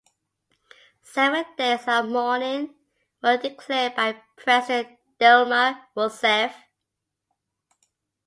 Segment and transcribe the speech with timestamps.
[1.03, 2.73] Seven days of mourning
[3.21, 6.55] were declared by President Dilma Rousseff.